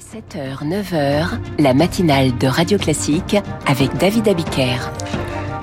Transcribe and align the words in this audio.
7h, 0.00 0.62
9h, 0.62 1.38
la 1.58 1.74
matinale 1.74 2.36
de 2.36 2.46
Radio 2.46 2.76
Classique 2.78 3.36
avec 3.66 3.96
David 3.96 4.28
Abiker. 4.28 4.92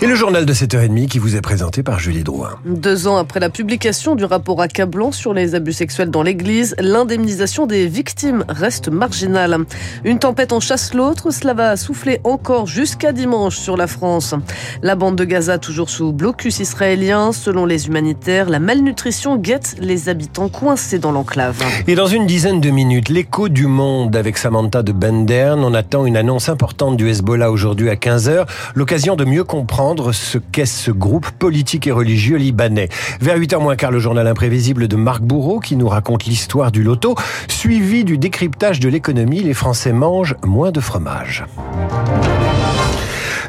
Et 0.02 0.06
le 0.08 0.16
journal 0.16 0.46
de 0.46 0.54
7h30 0.54 1.08
qui 1.08 1.20
vous 1.20 1.36
est 1.36 1.42
présenté 1.42 1.82
par 1.84 2.00
Julie 2.00 2.24
Drouin. 2.24 2.50
Deux 2.66 3.08
ans 3.08 3.18
après 3.18 3.40
la 3.40 3.50
publication 3.50 4.16
du 4.16 4.26
rapport 4.26 4.62
accablant 4.62 5.12
sur 5.12 5.34
les 5.34 5.56
abus 5.56 5.74
sexuels 5.74 6.10
dans 6.10 6.24
l'Église, 6.24 6.76
l'indemnisation 6.80 7.68
des 7.68 7.88
victimes 7.88 8.44
reste 8.50 8.90
marginale. 8.90 9.60
Une 10.04 10.20
tempête 10.20 10.52
en 10.52 10.60
chasse 10.60 10.94
l'autre, 10.94 11.32
cela 11.32 11.54
va 11.54 11.78
souffler 11.78 12.20
encore 12.24 12.68
jusqu'à 12.68 13.12
dimanche 13.14 13.56
sur 13.56 13.78
la 13.78 13.88
France. 13.88 14.36
La 14.82 14.96
bande 14.96 15.16
de 15.16 15.24
Gaza 15.24 15.58
toujours 15.58 15.90
sous 15.90 16.12
blocus 16.12 16.60
israélien. 16.60 17.32
Selon 17.32 17.66
les 17.66 17.88
humanitaires, 17.88 18.50
la 18.50 18.60
malnutrition 18.60 19.38
guette 19.38 19.76
les 19.80 20.10
habitants 20.10 20.50
coincés 20.50 21.00
dans 21.00 21.12
l'enclave. 21.12 21.64
Et 21.88 21.96
dans 21.96 22.08
une 22.08 22.26
dizaine 22.26 22.60
de 22.60 22.72
minutes, 22.72 23.10
l'écho 23.10 23.48
du 23.48 23.68
monde 23.68 24.16
avec 24.16 24.38
Samantha 24.38 24.84
de 24.84 24.92
Bendern. 24.92 25.64
On 25.64 25.74
attend 25.74 26.06
une 26.06 26.18
annonce 26.18 26.50
importante 26.50 26.98
du 26.98 27.10
Hezbollah 27.10 27.52
aujourd'hui 27.52 27.90
à 27.90 27.96
15h. 27.96 28.46
L'occasion 28.76 29.16
de 29.16 29.24
mieux 29.24 29.44
comprendre 29.44 29.83
ce 30.14 30.38
qu'est 30.38 30.66
ce 30.66 30.92
groupe 30.92 31.30
politique 31.32 31.88
et 31.88 31.92
religieux 31.92 32.38
libanais. 32.38 32.88
Vers 33.20 33.38
8h 33.38 33.62
moins 33.62 33.76
quart, 33.76 33.92
le 33.92 34.00
journal 34.00 34.28
imprévisible 34.28 34.88
de 34.88 34.96
Marc 34.96 35.22
Bourreau 35.22 35.60
qui 35.60 35.76
nous 35.76 35.90
raconte 35.90 36.26
l'histoire 36.26 36.72
du 36.72 36.84
loto, 36.84 37.16
suivi 37.50 38.06
du 38.06 38.18
décryptage 38.18 38.80
de 38.80 38.88
l'économie. 38.88 39.42
Les 39.42 39.54
Français 39.54 39.92
mangent 39.92 40.36
moins 40.44 40.72
de 40.72 40.80
fromage. 40.80 41.44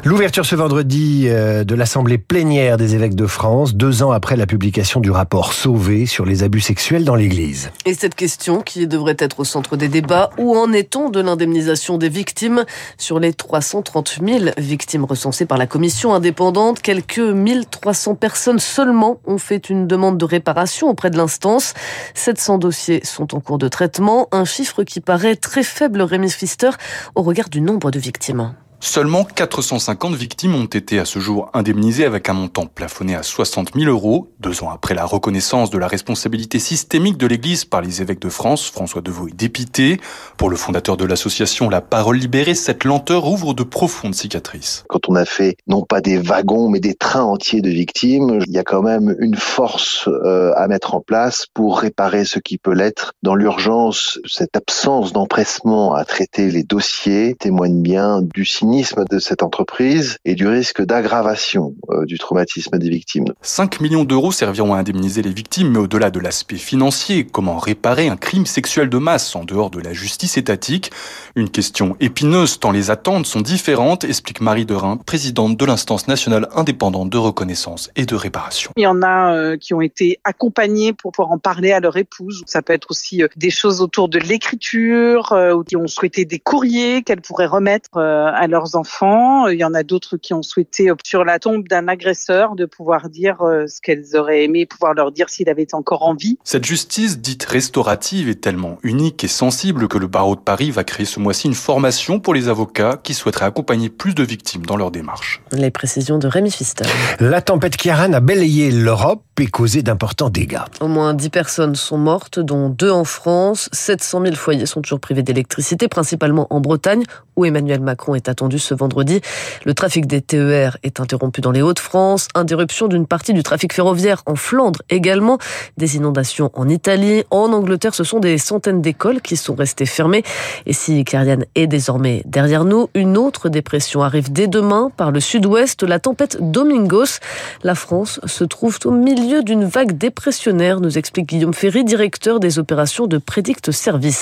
L'ouverture 0.07 0.45
ce 0.45 0.53
vendredi 0.53 1.23
euh, 1.25 1.63
de 1.63 1.73
l'Assemblée 1.73 2.19
plénière 2.19 2.77
des 2.77 2.93
évêques 2.93 3.15
de 3.15 3.25
France, 3.25 3.73
deux 3.73 4.03
ans 4.03 4.11
après 4.11 4.35
la 4.35 4.45
publication 4.45 4.99
du 4.99 5.09
rapport 5.09 5.51
Sauvé 5.51 6.05
sur 6.05 6.25
les 6.25 6.43
abus 6.43 6.61
sexuels 6.61 7.05
dans 7.05 7.15
l'Église. 7.15 7.71
Et 7.85 7.95
cette 7.95 8.13
question 8.13 8.61
qui 8.61 8.85
devrait 8.85 9.15
être 9.17 9.39
au 9.39 9.43
centre 9.43 9.77
des 9.77 9.87
débats, 9.87 10.29
où 10.37 10.55
en 10.55 10.71
est-on 10.73 11.09
de 11.09 11.19
l'indemnisation 11.19 11.97
des 11.97 12.09
victimes 12.09 12.65
sur 12.99 13.19
les 13.19 13.33
330 13.33 14.19
000 14.23 14.45
victimes 14.59 15.05
recensées 15.05 15.47
par 15.47 15.57
la 15.57 15.65
commission 15.65 16.13
indépendante? 16.13 16.83
Quelques 16.83 17.17
1300 17.17 18.13
personnes 18.13 18.59
seulement 18.59 19.19
ont 19.25 19.39
fait 19.39 19.71
une 19.71 19.87
demande 19.87 20.19
de 20.19 20.25
réparation 20.25 20.87
auprès 20.87 21.09
de 21.09 21.17
l'instance. 21.17 21.73
700 22.13 22.59
dossiers 22.59 23.03
sont 23.03 23.33
en 23.33 23.39
cours 23.39 23.57
de 23.57 23.69
traitement, 23.69 24.27
un 24.31 24.45
chiffre 24.45 24.83
qui 24.83 25.01
paraît 25.01 25.35
très 25.35 25.63
faible, 25.63 26.03
Rémi 26.03 26.27
Pfister, 26.27 26.69
au 27.15 27.23
regard 27.23 27.49
du 27.49 27.59
nombre 27.59 27.89
de 27.89 27.97
victimes. 27.97 28.53
Seulement 28.79 29.23
450 29.23 30.15
victimes 30.15 30.55
ont 30.55 30.65
été 30.65 30.99
à 30.99 31.05
ce 31.05 31.19
jour 31.19 31.49
indemnisées 31.53 32.05
avec 32.05 32.29
un 32.29 32.33
montant 32.33 32.65
plafonné 32.65 33.15
à 33.15 33.23
60 33.23 33.73
000 33.75 33.89
euros, 33.89 34.29
deux 34.39 34.63
ans 34.63 34.69
après 34.69 34.93
la 34.93 35.05
reconnaissance 35.05 35.69
de 35.69 35.77
la 35.77 35.87
responsabilité 35.87 36.59
systémique 36.59 37.17
de 37.17 37.27
l'Église 37.27 37.65
par 37.65 37.81
les 37.81 38.01
évêques 38.01 38.19
de 38.19 38.29
France. 38.29 38.69
François 38.69 39.01
Deveau 39.01 39.27
est 39.27 39.35
dépité. 39.35 39.99
Pour 40.37 40.49
le 40.49 40.55
fondateur 40.55 40.97
de 40.97 41.05
l'association 41.05 41.69
La 41.69 41.81
Parole 41.81 42.17
Libérée, 42.17 42.55
cette 42.55 42.83
lenteur 42.83 43.27
ouvre 43.27 43.53
de 43.53 43.63
profondes 43.63 44.15
cicatrices. 44.15 44.83
Quand 44.89 45.09
on 45.09 45.15
a 45.15 45.25
fait 45.25 45.57
non 45.67 45.83
pas 45.83 46.01
des 46.01 46.17
wagons 46.17 46.69
mais 46.69 46.79
des 46.79 46.93
trains 46.93 47.23
entiers 47.23 47.61
de 47.61 47.69
victimes, 47.69 48.39
il 48.45 48.53
y 48.53 48.59
a 48.59 48.63
quand 48.63 48.81
même 48.81 49.15
une 49.19 49.35
force 49.35 50.07
euh, 50.07 50.53
à 50.55 50.67
mettre 50.67 50.95
en 50.95 51.01
place 51.01 51.45
pour 51.53 51.79
réparer 51.79 52.25
ce 52.25 52.39
qui 52.39 52.57
peut 52.57 52.73
l'être. 52.73 53.13
Dans 53.23 53.35
l'urgence, 53.35 54.19
cette 54.25 54.55
absence 54.55 55.13
d'empressement 55.13 55.93
à 55.93 56.05
traiter 56.05 56.51
les 56.51 56.63
dossiers 56.63 57.35
témoigne 57.39 57.81
bien 57.81 58.21
du 58.21 58.45
cynisme 58.65 59.05
de 59.11 59.19
cette 59.19 59.43
entreprise 59.43 60.17
et 60.25 60.33
du 60.33 60.47
risque 60.47 60.81
d'aggravation 60.81 61.75
euh, 61.91 62.05
du 62.05 62.17
traumatisme 62.17 62.79
des 62.79 62.89
victimes. 62.89 63.25
5 63.43 63.79
millions 63.79 64.05
d'euros 64.05 64.31
serviront 64.31 64.73
à 64.73 64.79
indemniser 64.79 65.21
les 65.21 65.29
victimes, 65.29 65.69
mais 65.69 65.77
au-delà 65.77 66.09
de 66.09 66.19
l'aspect 66.19 66.55
financier, 66.55 67.27
comment 67.31 67.59
réparer 67.59 68.07
un 68.07 68.17
crime 68.17 68.47
sexuel 68.47 68.89
de 68.89 68.97
masse 68.97 69.35
en 69.35 69.43
dehors 69.43 69.69
de 69.69 69.79
la 69.79 69.93
justice 69.93 70.37
étatique? 70.37 70.89
Une 71.35 71.49
question 71.49 71.95
épineuse 71.99 72.59
tant 72.59 72.71
les 72.71 72.89
attentes 72.89 73.27
sont 73.27 73.41
différentes, 73.41 74.03
explique 74.03 74.41
Marie 74.41 74.65
Derain, 74.65 74.97
présidente 74.97 75.57
de 75.57 75.65
l'instance 75.65 76.07
nationale 76.07 76.47
indépendante 76.55 77.11
de 77.11 77.19
reconnaissance 77.19 77.91
et 77.95 78.07
de 78.07 78.15
réparation. 78.15 78.71
Il 78.77 78.83
y 78.83 78.87
en 78.87 79.03
a 79.03 79.35
euh, 79.35 79.57
qui 79.57 79.75
ont 79.75 79.81
été 79.81 80.19
accompagnés 80.23 80.91
pour 80.91 81.11
pouvoir 81.11 81.31
en 81.31 81.37
parler 81.37 81.71
à 81.71 81.79
leur 81.79 81.97
épouse. 81.97 82.41
Ça 82.47 82.63
peut 82.63 82.73
être 82.73 82.89
aussi 82.89 83.21
euh, 83.21 83.27
des 83.35 83.51
choses 83.51 83.79
autour 83.81 84.09
de 84.09 84.17
l'écriture, 84.17 85.35
ou 85.55 85.63
qui 85.63 85.75
ont 85.75 85.85
souhaité 85.85 86.25
des 86.25 86.39
courriers 86.39 87.03
qu'elles 87.03 87.21
pourraient 87.21 87.45
remettre 87.45 87.99
à 87.99 88.47
leur 88.47 88.54
leurs 88.55 88.75
enfants. 88.75 89.47
Il 89.47 89.59
y 89.59 89.65
en 89.65 89.73
a 89.73 89.83
d'autres 89.83 90.15
qui 90.15 90.33
ont 90.33 90.41
souhaité, 90.41 90.89
sur 91.03 91.25
la 91.25 91.39
tombe 91.39 91.67
d'un 91.67 91.89
agresseur, 91.89 92.55
de 92.55 92.65
pouvoir 92.65 93.09
dire 93.09 93.41
euh, 93.41 93.67
ce 93.67 93.81
qu'elles 93.81 94.15
auraient 94.15 94.45
aimé, 94.45 94.65
pouvoir 94.65 94.93
leur 94.93 95.11
dire 95.11 95.29
s'il 95.29 95.49
avait 95.49 95.75
encore 95.75 96.03
en 96.03 96.15
vie. 96.15 96.39
Cette 96.45 96.63
justice 96.63 97.19
dite 97.19 97.43
restaurative 97.43 98.29
est 98.29 98.41
tellement 98.41 98.77
unique 98.81 99.25
et 99.25 99.27
sensible 99.27 99.89
que 99.89 99.97
le 99.97 100.07
barreau 100.07 100.35
de 100.35 100.41
Paris 100.41 100.71
va 100.71 100.85
créer 100.85 101.05
ce 101.05 101.19
mois-ci 101.19 101.47
une 101.47 101.53
formation 101.53 102.21
pour 102.21 102.33
les 102.33 102.47
avocats 102.47 102.97
qui 103.03 103.13
souhaiteraient 103.13 103.45
accompagner 103.45 103.89
plus 103.89 104.15
de 104.15 104.23
victimes 104.23 104.65
dans 104.65 104.77
leur 104.77 104.89
démarche. 104.89 105.41
Les 105.51 105.71
précisions 105.71 106.17
de 106.17 106.27
Rémi 106.27 106.51
Fister. 106.51 106.85
La 107.19 107.41
tempête 107.41 107.75
Kiaran 107.75 108.13
a 108.13 108.21
balayé 108.21 108.71
l'Europe 108.71 109.24
et 109.41 109.47
causé 109.47 109.83
d'importants 109.83 110.29
dégâts. 110.29 110.61
Au 110.79 110.87
moins 110.87 111.13
10 111.13 111.29
personnes 111.29 111.75
sont 111.75 111.97
mortes, 111.97 112.39
dont 112.39 112.69
deux 112.69 112.89
en 112.89 113.03
France. 113.03 113.69
700 113.73 114.21
000 114.23 114.35
foyers 114.35 114.65
sont 114.65 114.81
toujours 114.81 114.99
privés 114.99 115.23
d'électricité, 115.23 115.87
principalement 115.87 116.47
en 116.49 116.61
Bretagne, 116.61 117.03
où 117.35 117.43
Emmanuel 117.43 117.81
Macron 117.81 118.15
est 118.15 118.29
attendu 118.29 118.59
ce 118.59 118.73
vendredi. 118.73 119.19
Le 119.65 119.73
trafic 119.73 120.07
des 120.07 120.21
TER 120.21 120.77
est 120.83 120.99
interrompu 120.99 121.41
dans 121.41 121.51
les 121.51 121.61
Hauts-de-France. 121.61 122.29
Interruption 122.33 122.87
d'une 122.87 123.05
partie 123.05 123.33
du 123.33 123.43
trafic 123.43 123.73
ferroviaire 123.73 124.23
en 124.25 124.35
Flandre 124.35 124.81
également. 124.89 125.37
Des 125.77 125.97
inondations 125.97 126.49
en 126.53 126.69
Italie. 126.69 127.23
En 127.29 127.51
Angleterre, 127.51 127.93
ce 127.93 128.05
sont 128.05 128.19
des 128.19 128.37
centaines 128.37 128.81
d'écoles 128.81 129.21
qui 129.21 129.35
sont 129.35 129.55
restées 129.55 129.85
fermées. 129.85 130.23
Et 130.65 130.73
si 130.73 131.03
Clariane 131.03 131.45
est 131.55 131.67
désormais 131.67 132.23
derrière 132.25 132.63
nous, 132.63 132.89
une 132.93 133.17
autre 133.17 133.49
dépression 133.49 134.01
arrive 134.01 134.31
dès 134.31 134.47
demain 134.47 134.91
par 134.95 135.11
le 135.11 135.19
sud-ouest, 135.19 135.83
la 135.83 135.99
tempête 135.99 136.37
Domingos. 136.39 137.19
La 137.63 137.75
France 137.75 138.21
se 138.25 138.43
trouve 138.45 138.79
au 138.85 138.91
milieu 138.91 139.24
d'une 139.25 139.65
vague 139.65 139.97
dépressionnaire, 139.97 140.79
nous 140.79 140.97
explique 140.97 141.27
Guillaume 141.27 141.53
Ferry, 141.53 141.83
directeur 141.83 142.39
des 142.39 142.59
opérations 142.59 143.07
de 143.07 143.17
Prédict 143.17 143.71
Service 143.71 144.17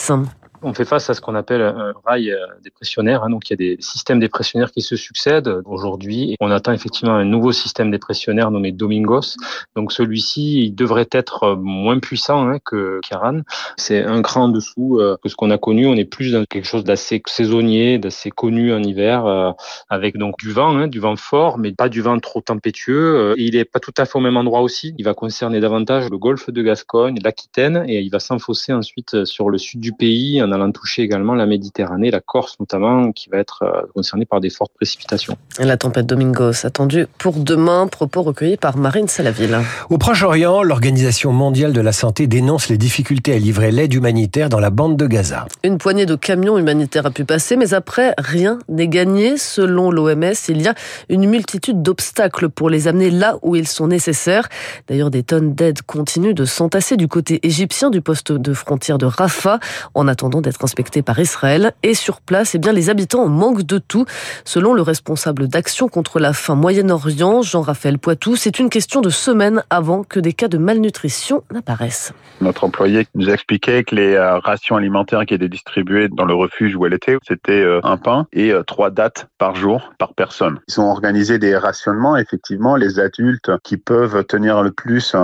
on 0.64 0.74
fait 0.74 0.86
face 0.86 1.10
à 1.10 1.14
ce 1.14 1.22
qu'on 1.22 1.36
appelle 1.36 1.62
un 1.62 1.94
rail 2.06 2.32
euh, 2.32 2.38
dépressionnaire. 2.64 3.24
Hein. 3.24 3.30
donc, 3.30 3.50
il 3.50 3.54
y 3.54 3.56
a 3.56 3.58
des 3.58 3.78
systèmes 3.82 4.20
dépressionnaires 4.20 4.72
qui 4.72 4.82
se 4.82 4.96
succèdent 4.96 5.62
aujourd'hui. 5.66 6.36
On 6.40 6.52
attend 6.52 6.72
effectivement 6.72 7.14
un 7.14 7.26
nouveau 7.26 7.52
système 7.52 7.92
dépressionnaire 7.92 8.52
nommé 8.52 8.72
Domingos. 8.72 9.36
Donc, 9.76 9.92
celui-ci, 9.92 10.66
il 10.66 10.76
devrait 10.76 11.10
être 11.12 11.44
euh, 11.44 11.56
moins 11.56 12.00
puissant 12.00 12.48
hein, 12.48 12.60
que 12.64 13.00
Kiran. 13.04 13.42
C'est 13.78 14.04
un 14.04 14.22
cran 14.22 14.44
en 14.44 14.50
dessous 14.50 15.00
euh, 15.00 15.18
que 15.22 15.30
ce 15.30 15.36
qu'on 15.36 15.52
a 15.52 15.58
connu. 15.58 15.86
On 15.88 15.96
est 15.96 16.06
plus 16.06 16.32
dans 16.32 16.46
quelque 16.46 16.68
chose 16.68 16.84
d'assez 16.84 17.22
saisonnier, 17.28 17.98
d'assez 17.98 18.32
connu 18.32 18.74
en 18.74 18.82
hiver, 18.82 19.54
avec 19.90 20.18
donc 20.18 20.38
du 20.38 20.52
vent, 20.52 20.76
hein, 20.78 20.88
du 20.88 21.00
vent 21.00 21.16
fort, 21.16 21.58
mais 21.58 21.72
pas 21.72 21.90
du 21.90 22.02
vent 22.02 22.20
trop 22.20 22.42
tempétueux. 22.42 23.34
il 23.38 23.56
est 23.56 23.66
pas 23.66 23.80
tout 23.80 23.94
à 23.98 24.06
fait 24.06 24.18
au 24.18 24.22
même 24.22 24.38
endroit 24.38 24.62
aussi. 24.62 24.94
Il 24.98 25.06
va 25.06 25.14
concerner 25.14 25.60
davantage 25.60 26.10
le 26.10 26.18
golfe 26.18 26.50
de 26.50 26.62
Gascogne, 26.62 27.18
l'Aquitaine, 27.24 27.86
et 27.88 28.02
il 28.02 28.10
va 28.10 28.20
s'enfoncer 28.20 28.74
ensuite 28.74 29.26
sur 29.26 29.50
le 29.50 29.58
sud 29.58 29.80
du 29.80 29.94
pays, 29.94 30.42
allant 30.54 30.72
toucher 30.72 31.02
également 31.02 31.36
la 31.36 31.46
Méditerranée, 31.46 32.12
la 32.12 32.22
Corse 32.22 32.60
notamment, 32.60 33.12
qui 33.12 33.30
va 33.30 33.38
être 33.38 33.64
euh, 33.64 33.82
concernée 33.94 34.26
par 34.26 34.40
des 34.40 34.50
fortes 34.50 34.72
précipitations. 34.76 35.38
La 35.60 35.78
tempête 35.78 36.06
Domingos 36.06 36.66
attendue 36.66 37.08
pour 37.18 37.34
demain, 37.34 37.88
propos 37.88 38.22
recueillis 38.22 38.58
par 38.58 38.78
Marine 38.78 39.08
Salaville. 39.08 39.58
Au 39.90 39.98
Proche-Orient, 39.98 40.64
l'Organisation 40.64 41.32
mondiale 41.32 41.74
de 41.74 41.82
la 41.82 41.92
santé 41.92 42.28
dénonce 42.28 42.70
les 42.70 42.78
difficultés 42.78 43.34
à 43.34 43.38
livrer 43.38 43.72
l'aide 43.72 43.94
humanitaire 43.94 44.50
dans 44.50 44.60
la 44.60 44.70
bande 44.70 44.98
de 44.98 45.08
Gaza. 45.08 45.48
Une 45.64 45.78
poignée 45.78 46.06
de 46.06 46.16
camions 46.16 46.58
humanitaires 46.58 47.06
a 47.06 47.12
pu 47.12 47.26
passer, 47.26 47.56
mais 47.56 47.74
après, 47.74 48.14
rien 48.18 48.60
n'est 48.70 48.88
gagné. 48.88 49.38
Selon 49.38 49.92
l'OMS, 49.92 50.34
il 50.50 50.62
y 50.62 50.68
a 50.68 50.76
une 51.10 51.28
multitude 51.30 51.82
d'obstacles 51.82 52.50
pour 52.50 52.70
les 52.70 52.88
amener 52.88 53.10
là 53.10 53.38
où 53.42 53.56
ils 53.56 53.68
sont 53.68 53.88
nécessaires. 53.88 54.48
D'ailleurs, 54.88 55.10
des 55.10 55.24
tonnes 55.24 55.54
d'aide 55.54 55.82
continuent 55.82 56.34
de 56.34 56.46
s'entasser 56.46 56.98
du 56.98 57.08
côté 57.08 57.40
égyptien 57.46 57.90
du 57.90 58.02
poste 58.02 58.32
de 58.32 58.54
frontière 58.54 58.98
de 58.98 59.06
Rafah 59.06 59.60
en 59.94 60.08
attendant 60.08 60.42
d'être 60.44 60.64
inspectés 60.64 61.02
par 61.02 61.18
Israël. 61.20 61.74
Et 61.82 61.96
sur 61.96 62.22
place, 62.22 62.54
eh 62.54 62.60
bien, 62.60 62.72
les 62.72 62.92
habitants 62.92 63.28
manquent 63.28 63.64
de 63.64 63.80
tout. 63.80 64.06
Selon 64.46 64.74
le 64.74 64.84
responsable 64.84 65.48
d'action 65.48 65.88
contre 65.88 66.20
la 66.20 66.34
faim 66.34 66.56
Moyen-Orient, 66.56 67.42
Jean-Raphaël 67.42 67.98
Poitou, 67.98 68.36
c'est 68.36 68.60
une 68.60 68.70
question 68.70 69.02
de 69.02 69.10
semaines 69.10 69.64
avant 69.70 70.04
que 70.04 70.20
des 70.20 70.34
cas 70.34 70.48
de 70.48 70.58
malnutrition 70.58 71.44
n'apparaissent. 71.52 72.14
Notre 72.42 72.64
employé 72.64 73.08
nous 73.16 73.30
expliquait 73.30 73.84
que 73.84 73.96
les 73.96 74.14
euh, 74.14 74.38
rations 74.40 74.76
alimentaires 74.76 75.26
qui 75.26 75.34
étaient 75.34 75.50
distribuées 75.50 76.10
dans 76.10 76.26
le 76.26 76.34
refuge 76.34 76.76
où 76.76 76.86
elle 76.86 76.94
était, 76.94 77.18
c'était 77.26 77.62
euh, 77.62 77.80
un 77.84 77.98
pain 77.98 78.28
et 78.34 78.52
euh, 78.52 78.64
trois 78.64 78.90
dates 78.90 79.28
par 79.38 79.56
jour 79.56 79.94
par 79.98 80.14
personne. 80.14 80.60
Ils 80.68 80.82
ont 80.82 80.90
organisé 80.90 81.40
des 81.40 81.56
rationnements. 81.56 82.18
Effectivement, 82.18 82.76
les 82.76 83.00
adultes 83.00 83.52
qui 83.64 83.78
peuvent 83.78 84.26
tenir 84.26 84.62
le 84.62 84.72
plus 84.72 85.16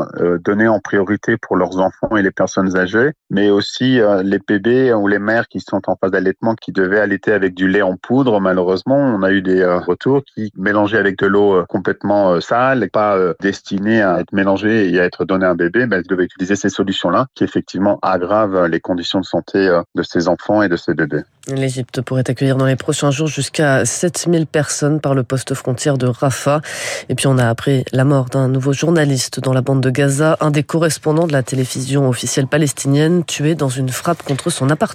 donner 0.46 0.68
en 0.68 0.80
priorité 0.80 1.36
pour 1.38 1.56
leurs 1.56 1.80
enfants 1.80 2.16
et 2.16 2.22
les 2.22 2.32
personnes 2.32 2.78
âgées, 2.78 3.12
mais 3.30 3.50
aussi 3.50 4.00
les 4.24 4.40
bébés 4.40 4.94
ou 5.00 5.08
les 5.08 5.20
mères 5.20 5.48
qui 5.48 5.60
sont 5.60 5.82
en 5.88 5.96
phase 5.96 6.12
d'allaitement 6.12 6.56
qui 6.56 6.72
devaient 6.72 7.00
allaiter 7.00 7.32
avec 7.32 7.54
du 7.54 7.68
lait 7.68 7.82
en 7.82 7.96
poudre. 7.96 8.40
Malheureusement, 8.40 8.98
on 8.98 9.24
a 9.24 9.32
eu 9.32 9.42
des 9.42 9.62
euh, 9.62 9.80
retours 9.80 10.24
qui 10.24 10.52
mélangeaient 10.56 10.98
avec 10.98 11.18
de 11.20 11.28
l'eau 11.28 11.56
euh, 11.56 11.66
complètement 11.68 12.40
sale 12.42 12.84
et 12.84 12.90
pas 12.90 13.18
destinée 13.42 14.02
à 14.02 14.20
être 14.20 14.34
mélangée 14.34 14.90
et 14.92 15.00
à 15.00 15.06
être 15.06 15.26
donnée 15.26 15.46
à 15.46 15.52
un 15.52 15.56
bébé. 15.56 15.86
Ben, 15.86 15.98
elles 15.98 16.08
devaient 16.08 16.26
utiliser 16.26 16.56
ces 16.56 16.70
solutions-là 16.70 17.28
qui 17.36 17.44
effectivement 17.44 18.00
aggravent 18.02 18.68
les 18.68 18.80
conditions 18.80 19.20
de 19.20 19.26
santé 19.26 19.80
de 19.96 20.04
ces 20.04 20.28
enfants 20.28 20.62
et 20.62 20.70
de 20.70 20.76
ces 20.76 20.94
bébés. 20.94 21.24
L'Égypte 21.48 22.02
pourrait 22.02 22.30
accueillir 22.30 22.58
dans 22.58 22.66
les 22.66 22.76
prochains 22.76 23.12
jours 23.12 23.28
jusqu'à 23.28 23.86
7000 23.86 24.46
personnes 24.46 25.00
par 25.00 25.16
le 25.16 25.24
poste 25.24 25.54
frontière 25.54 25.98
de 25.98 26.06
Rafah. 26.06 26.62
Et 27.10 27.16
puis 27.16 27.28
on 27.28 27.38
a 27.38 27.48
appris 27.48 27.86
la 27.92 28.04
mort 28.04 28.26
d'un 28.26 28.48
nouveau 28.48 28.74
journaliste 28.74 29.40
dans 29.40 29.54
la 29.54 29.62
bande 29.62 29.82
de 29.82 29.90
Gaza, 29.90 30.38
un 30.42 30.52
des 30.52 30.64
correspondants 30.64 31.28
de 31.28 31.34
la 31.34 31.44
télévision 31.44 32.08
officielle 32.08 32.48
palestinienne, 32.48 33.24
tué 33.24 33.56
dans 33.56 33.70
une 33.70 33.90
frappe 33.90 34.24
contre 34.24 34.50
son 34.50 34.70
appartement. 34.70 34.89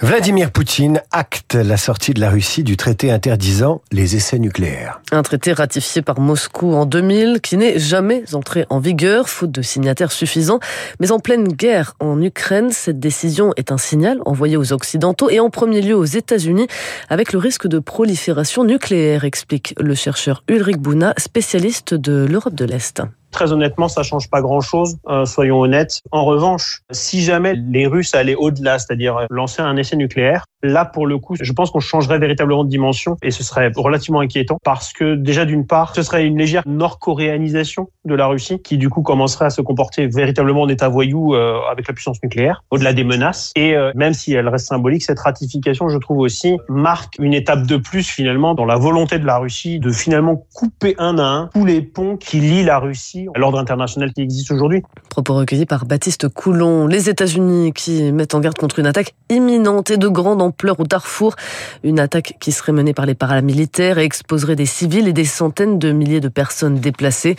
Vladimir 0.00 0.50
Poutine 0.50 1.00
acte 1.12 1.54
la 1.54 1.76
sortie 1.76 2.12
de 2.12 2.20
la 2.20 2.30
Russie 2.30 2.64
du 2.64 2.76
traité 2.76 3.12
interdisant 3.12 3.82
les 3.92 4.16
essais 4.16 4.40
nucléaires. 4.40 5.00
Un 5.12 5.22
traité 5.22 5.52
ratifié 5.52 6.02
par 6.02 6.18
Moscou 6.18 6.74
en 6.74 6.86
2000 6.86 7.40
qui 7.40 7.56
n'est 7.56 7.78
jamais 7.78 8.24
entré 8.34 8.66
en 8.68 8.80
vigueur, 8.80 9.28
faute 9.28 9.52
de 9.52 9.62
signataires 9.62 10.10
suffisants. 10.10 10.58
Mais 10.98 11.12
en 11.12 11.20
pleine 11.20 11.46
guerre 11.46 11.94
en 12.00 12.20
Ukraine, 12.20 12.70
cette 12.72 12.98
décision 12.98 13.52
est 13.56 13.70
un 13.70 13.78
signal 13.78 14.18
envoyé 14.26 14.56
aux 14.56 14.72
Occidentaux 14.72 15.30
et 15.30 15.38
en 15.38 15.50
premier 15.50 15.80
lieu 15.80 15.94
aux 15.94 16.04
États-Unis 16.04 16.66
avec 17.08 17.32
le 17.32 17.38
risque 17.38 17.68
de 17.68 17.78
prolifération 17.78 18.64
nucléaire, 18.64 19.22
explique 19.22 19.72
le 19.78 19.94
chercheur 19.94 20.42
Ulrich 20.48 20.78
Bouna, 20.78 21.14
spécialiste 21.16 21.94
de 21.94 22.26
l'Europe 22.28 22.54
de 22.54 22.64
l'Est. 22.64 23.02
Très 23.32 23.52
honnêtement, 23.52 23.88
ça 23.88 24.02
change 24.02 24.30
pas 24.30 24.40
grand-chose, 24.40 24.96
euh, 25.08 25.24
soyons 25.24 25.60
honnêtes. 25.60 26.02
En 26.10 26.24
revanche, 26.24 26.82
si 26.90 27.22
jamais 27.22 27.54
les 27.54 27.86
Russes 27.86 28.14
allaient 28.14 28.34
au-delà, 28.34 28.78
c'est-à-dire 28.78 29.26
lancer 29.30 29.62
un 29.62 29.76
essai 29.76 29.96
nucléaire, 29.96 30.44
là 30.62 30.84
pour 30.84 31.06
le 31.06 31.18
coup, 31.18 31.34
je 31.40 31.52
pense 31.52 31.70
qu'on 31.70 31.80
changerait 31.80 32.18
véritablement 32.18 32.64
de 32.64 32.68
dimension 32.68 33.16
et 33.22 33.30
ce 33.30 33.42
serait 33.42 33.70
relativement 33.74 34.20
inquiétant 34.20 34.58
parce 34.64 34.92
que 34.92 35.14
déjà 35.14 35.44
d'une 35.44 35.66
part, 35.66 35.94
ce 35.94 36.02
serait 36.02 36.26
une 36.26 36.38
légère 36.38 36.62
nord-coréanisation 36.66 37.88
de 38.04 38.14
la 38.14 38.26
Russie 38.26 38.60
qui 38.60 38.78
du 38.78 38.88
coup 38.88 39.02
commencerait 39.02 39.46
à 39.46 39.50
se 39.50 39.62
comporter 39.62 40.06
véritablement 40.06 40.62
en 40.62 40.68
état 40.68 40.88
voyou 40.88 41.34
euh, 41.34 41.58
avec 41.70 41.88
la 41.88 41.94
puissance 41.94 42.22
nucléaire, 42.22 42.62
au-delà 42.70 42.92
des 42.92 43.04
menaces. 43.04 43.52
Et 43.56 43.76
euh, 43.76 43.92
même 43.94 44.14
si 44.14 44.32
elle 44.34 44.48
reste 44.48 44.66
symbolique, 44.66 45.02
cette 45.02 45.20
ratification, 45.20 45.88
je 45.88 45.98
trouve 45.98 46.18
aussi, 46.18 46.56
marque 46.68 47.14
une 47.18 47.34
étape 47.34 47.66
de 47.66 47.76
plus 47.76 48.08
finalement 48.08 48.54
dans 48.54 48.64
la 48.64 48.76
volonté 48.76 49.18
de 49.18 49.26
la 49.26 49.38
Russie 49.38 49.78
de 49.78 49.90
finalement 49.90 50.44
couper 50.54 50.94
un 50.98 51.18
à 51.18 51.24
un 51.24 51.50
tous 51.54 51.64
les 51.64 51.82
ponts 51.82 52.16
qui 52.16 52.40
lient 52.40 52.64
la 52.64 52.78
Russie 52.78 53.21
à 53.34 53.38
l'ordre 53.38 53.58
international 53.58 54.12
qui 54.12 54.22
existe 54.22 54.50
aujourd'hui. 54.50 54.82
Propos 55.08 55.34
recueillis 55.34 55.66
par 55.66 55.84
Baptiste 55.84 56.28
Coulon. 56.28 56.86
Les 56.86 57.08
États-Unis 57.08 57.72
qui 57.72 58.12
mettent 58.12 58.34
en 58.34 58.40
garde 58.40 58.56
contre 58.56 58.78
une 58.78 58.86
attaque 58.86 59.14
imminente 59.28 59.90
et 59.90 59.96
de 59.96 60.08
grande 60.08 60.42
ampleur 60.42 60.80
au 60.80 60.84
Darfour. 60.84 61.36
Une 61.82 62.00
attaque 62.00 62.36
qui 62.40 62.52
serait 62.52 62.72
menée 62.72 62.94
par 62.94 63.06
les 63.06 63.14
paramilitaires 63.14 63.98
et 63.98 64.04
exposerait 64.04 64.56
des 64.56 64.66
civils 64.66 65.08
et 65.08 65.12
des 65.12 65.24
centaines 65.24 65.78
de 65.78 65.92
milliers 65.92 66.20
de 66.20 66.28
personnes 66.28 66.76
déplacées. 66.76 67.36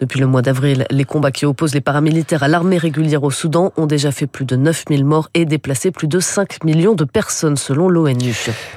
Depuis 0.00 0.20
le 0.20 0.26
mois 0.26 0.42
d'avril, 0.42 0.86
les 0.90 1.04
combats 1.04 1.30
qui 1.30 1.46
opposent 1.46 1.74
les 1.74 1.80
paramilitaires 1.80 2.42
à 2.42 2.48
l'armée 2.48 2.78
régulière 2.78 3.22
au 3.22 3.30
Soudan 3.30 3.72
ont 3.76 3.86
déjà 3.86 4.12
fait 4.12 4.26
plus 4.26 4.44
de 4.44 4.56
9000 4.56 5.04
morts 5.04 5.28
et 5.34 5.44
déplacé 5.44 5.90
plus 5.90 6.08
de 6.08 6.20
5 6.20 6.64
millions 6.64 6.94
de 6.94 7.04
personnes 7.04 7.56
selon 7.56 7.88
l'ONU. 7.88 8.34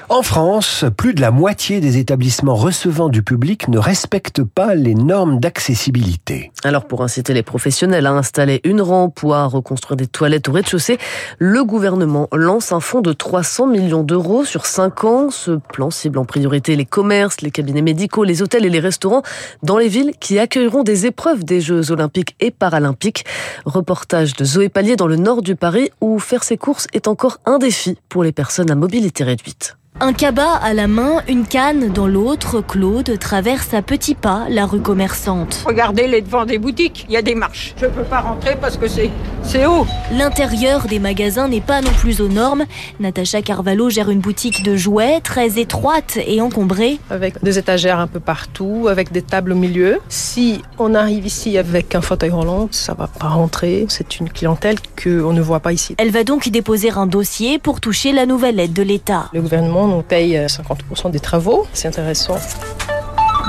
En 0.09 0.21
France, 0.21 0.85
plus 0.97 1.13
de 1.13 1.21
la 1.21 1.31
moitié 1.31 1.79
des 1.79 1.97
établissements 1.97 2.55
recevant 2.55 3.09
du 3.09 3.23
public 3.23 3.67
ne 3.67 3.77
respectent 3.77 4.43
pas 4.43 4.75
les 4.75 4.95
normes 4.95 5.39
d'accessibilité. 5.39 6.48
Alors 6.63 6.85
pour 6.85 7.03
inciter 7.03 7.33
les 7.33 7.43
professionnels 7.43 8.05
à 8.05 8.11
installer 8.11 8.59
une 8.63 8.81
rampe 8.81 9.23
ou 9.23 9.33
à 9.33 9.45
reconstruire 9.45 9.95
des 9.95 10.07
toilettes 10.07 10.49
au 10.49 10.51
rez-de-chaussée, 10.51 10.97
le 11.37 11.63
gouvernement 11.63 12.27
lance 12.33 12.73
un 12.73 12.81
fonds 12.81 13.01
de 13.01 13.13
300 13.13 13.67
millions 13.67 14.03
d'euros 14.03 14.43
sur 14.43 14.65
5 14.65 15.03
ans. 15.05 15.29
Ce 15.29 15.51
plan 15.51 15.89
cible 15.89 16.17
en 16.17 16.25
priorité 16.25 16.75
les 16.75 16.85
commerces, 16.85 17.41
les 17.41 17.51
cabinets 17.51 17.81
médicaux, 17.81 18.25
les 18.25 18.41
hôtels 18.41 18.65
et 18.65 18.69
les 18.69 18.79
restaurants 18.81 19.23
dans 19.63 19.77
les 19.77 19.87
villes 19.87 20.11
qui 20.19 20.37
accueilleront 20.37 20.83
des 20.83 21.05
épreuves 21.05 21.45
des 21.45 21.61
Jeux 21.61 21.91
olympiques 21.91 22.35
et 22.41 22.51
paralympiques. 22.51 23.25
Reportage 23.65 24.33
de 24.33 24.43
Zoé 24.43 24.67
Pallier 24.69 24.97
dans 24.97 25.07
le 25.07 25.15
nord 25.15 25.41
du 25.41 25.55
Paris 25.55 25.91
où 26.01 26.19
faire 26.19 26.43
ses 26.43 26.57
courses 26.57 26.87
est 26.93 27.07
encore 27.07 27.37
un 27.45 27.57
défi 27.57 27.97
pour 28.09 28.23
les 28.23 28.33
personnes 28.33 28.69
à 28.69 28.75
mobilité 28.75 29.23
réduite. 29.23 29.78
Un 30.01 30.13
cabas 30.13 30.53
à 30.53 30.73
la 30.73 30.87
main, 30.87 31.21
une 31.27 31.45
canne 31.45 31.89
dans 31.89 32.07
l'autre, 32.07 32.61
Claude 32.61 33.19
traverse 33.19 33.73
à 33.73 33.81
petits 33.81 34.15
pas 34.15 34.45
la 34.47 34.65
rue 34.65 34.79
commerçante. 34.79 35.61
Regardez 35.65 36.07
les 36.07 36.21
devants 36.21 36.45
des 36.45 36.57
boutiques, 36.57 37.05
il 37.09 37.15
y 37.15 37.17
a 37.17 37.21
des 37.21 37.35
marches. 37.35 37.75
Je 37.77 37.85
ne 37.85 37.91
peux 37.91 38.03
pas 38.03 38.21
rentrer 38.21 38.55
parce 38.55 38.77
que 38.77 38.87
c'est 38.87 39.09
c'est 39.43 39.65
haut. 39.65 39.87
L'intérieur 40.11 40.85
des 40.87 40.99
magasins 40.99 41.47
n'est 41.47 41.61
pas 41.61 41.81
non 41.81 41.91
plus 41.91 42.21
aux 42.21 42.27
normes. 42.27 42.65
Natacha 42.99 43.41
Carvalho 43.41 43.89
gère 43.89 44.09
une 44.09 44.19
boutique 44.19 44.63
de 44.63 44.75
jouets 44.75 45.21
très 45.21 45.59
étroite 45.59 46.19
et 46.25 46.39
encombrée. 46.39 46.99
Avec 47.09 47.41
des 47.43 47.57
étagères 47.57 47.99
un 47.99 48.07
peu 48.07 48.19
partout, 48.19 48.87
avec 48.89 49.11
des 49.11 49.21
tables 49.21 49.53
au 49.53 49.55
milieu. 49.55 49.99
Si 50.07 50.61
on 50.77 50.93
arrive 50.93 51.25
ici 51.25 51.57
avec 51.57 51.95
un 51.95 52.01
fauteuil 52.01 52.29
roulant, 52.29 52.67
ça 52.71 52.93
va 52.93 53.07
pas 53.07 53.27
rentrer. 53.29 53.85
C'est 53.89 54.19
une 54.19 54.29
clientèle 54.29 54.75
qu'on 55.01 55.33
ne 55.33 55.41
voit 55.41 55.61
pas 55.61 55.73
ici. 55.73 55.95
Elle 55.97 56.11
va 56.11 56.23
donc 56.23 56.47
déposer 56.49 56.91
un 56.91 57.07
dossier 57.07 57.59
pour 57.59 57.81
toucher 57.81 58.11
la 58.11 58.25
nouvelle 58.25 58.59
aide 58.59 58.73
de 58.73 58.83
l'État. 58.83 59.29
Le 59.33 59.41
gouvernement 59.41 59.78
on 59.83 60.01
paye 60.01 60.35
50% 60.35 61.07
euh, 61.07 61.09
des 61.09 61.19
travaux. 61.19 61.67
C'est 61.73 61.87
intéressant. 61.87 62.37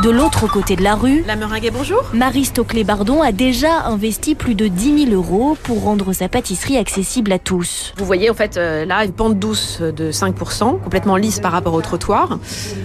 De 0.03 0.09
l'autre 0.09 0.51
côté 0.51 0.77
de 0.77 0.83
la 0.83 0.95
rue, 0.95 1.23
la 1.27 1.37
meringue, 1.37 1.71
bonjour. 1.75 2.03
Marie 2.15 2.47
Stoclet-Bardon 2.47 3.21
a 3.21 3.33
déjà 3.33 3.85
investi 3.85 4.35
plus 4.35 4.55
de 4.55 4.67
10 4.67 5.09
000 5.11 5.15
euros 5.15 5.59
pour 5.63 5.83
rendre 5.83 6.15
sa 6.15 6.27
pâtisserie 6.27 6.79
accessible 6.79 7.31
à 7.33 7.39
tous. 7.39 7.93
Vous 7.99 8.07
voyez 8.07 8.31
en 8.31 8.35
fait 8.35 8.57
euh, 8.57 8.87
là 8.87 9.05
une 9.05 9.13
pente 9.13 9.39
douce 9.39 9.83
de 9.83 10.11
5%, 10.11 10.81
complètement 10.81 11.17
lisse 11.17 11.39
par 11.39 11.53
rapport 11.53 11.75
au 11.75 11.83
trottoir. 11.83 12.39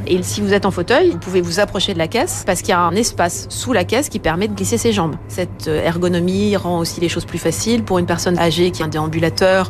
Et 0.08 0.22
si 0.24 0.42
vous 0.42 0.52
êtes 0.52 0.66
en 0.66 0.72
fauteuil, 0.72 1.12
vous 1.12 1.18
pouvez 1.18 1.40
vous 1.40 1.62
approcher 1.62 1.94
de 1.94 2.00
la 2.00 2.10
caisse 2.10 2.44
parce 2.46 2.60
qu'il 2.60 2.70
y 2.70 2.74
a 2.74 2.82
un 2.82 2.96
espace 2.96 3.46
sous 3.48 3.72
la 3.72 3.86
caisse 3.86 4.10
qui 4.10 4.20
permet 4.20 4.50
de 4.50 4.54
glisser 4.54 4.78
ses 4.78 4.92
jambes. 4.92 5.16
Cette 5.30 5.70
euh, 5.70 5.86
ergonomie 5.86 6.58
rend 6.58 6.80
aussi 6.80 7.00
les 7.00 7.08
choses 7.08 7.26
plus 7.26 7.40
faciles 7.40 7.84
pour 7.84 7.98
une 7.98 8.08
personne 8.08 8.38
âgée 8.38 8.72
qui 8.72 8.84
a 8.84 8.88
un 8.88 8.90
déambulateur 8.90 9.70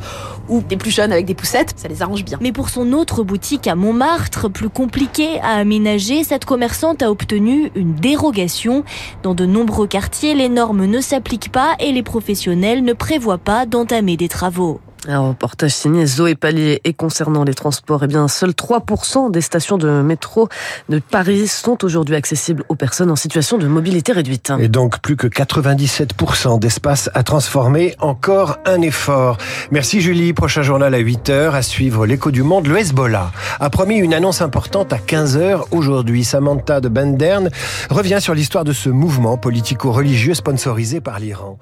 ou 0.50 0.62
des 0.62 0.78
plus 0.78 0.92
jeunes 0.92 1.12
avec 1.12 1.26
des 1.26 1.36
poussettes, 1.36 1.74
ça 1.76 1.88
les 1.88 2.02
arrange 2.02 2.24
bien. 2.24 2.40
Mais 2.42 2.52
pour 2.52 2.70
son 2.70 2.92
autre 2.94 3.24
boutique 3.24 3.68
à 3.68 3.76
Montmartre, 3.76 4.50
plus 4.50 4.70
compliqué 4.70 5.40
à 5.42 5.58
aménager, 5.58 6.24
cette 6.24 6.46
commerçante 6.46 7.02
a 7.02 7.10
obtenu 7.10 7.35
une 7.36 7.96
dérogation. 7.96 8.84
Dans 9.24 9.36
de 9.36 9.46
nombreux 9.46 9.88
quartiers, 9.88 10.34
les 10.34 10.50
normes 10.50 10.86
ne 10.86 11.02
s'appliquent 11.02 11.52
pas 11.52 11.76
et 11.80 11.92
les 11.92 12.04
professionnels 12.04 12.84
ne 12.84 12.94
prévoient 12.94 13.38
pas 13.38 13.66
d'entamer 13.66 14.18
des 14.18 14.30
travaux. 14.30 14.80
Un 15.08 15.20
reportage 15.20 15.72
signé 15.72 16.06
Zoé 16.08 16.34
Pallier 16.34 16.82
et 16.84 16.94
concernant 16.94 17.44
les 17.44 17.54
transports, 17.54 18.04
eh 18.04 18.08
bien, 18.08 18.28
seuls 18.28 18.52
3% 18.52 19.30
des 19.30 19.42
stations 19.42 19.78
de 19.78 20.02
métro 20.02 20.50
de 20.90 21.00
Paris 21.00 21.48
sont 21.48 21.84
aujourd'hui 21.84 22.16
accessibles 22.16 22.64
aux 22.70 22.76
personnes 22.76 23.12
en 23.12 23.16
situation 23.16 23.60
de 23.60 23.68
mobilité 23.68 24.14
réduite. 24.14 24.52
Et 24.60 24.68
donc 24.68 25.00
plus 25.02 25.16
que 25.16 25.28
97% 25.28 26.60
d'espace 26.60 27.12
à 27.14 27.22
transformer. 27.22 27.96
Encore 28.00 28.58
un 28.66 28.82
effort. 28.82 29.38
Merci 29.70 30.02
Julie. 30.02 30.34
Prochain 30.34 30.64
journal 30.64 30.94
à 30.96 31.00
8h 31.00 31.52
à 31.52 31.62
suivre 31.62 32.08
l'écho 32.08 32.32
du 32.32 32.42
monde. 32.42 32.66
Le 32.68 32.78
Hezbollah 32.80 33.32
a 33.60 33.70
promis 33.70 33.98
une 33.98 34.14
annonce 34.14 34.42
importante 34.42 34.92
à 34.92 34.98
15h 34.98 35.66
aujourd'hui. 35.72 36.24
Samantha 36.24 36.82
de 36.82 36.90
Bendern 36.90 37.50
revient 37.92 38.20
sur 38.20 38.34
l'histoire 38.34 38.64
de 38.64 38.74
ce 38.74 38.90
mouvement 38.90 39.38
politico-religieux 39.38 40.34
sponsorisé 40.34 41.00
par 41.00 41.20
l'Iran. 41.20 41.60